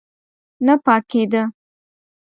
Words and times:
نه 0.65 0.73
پاکېده. 0.85 1.41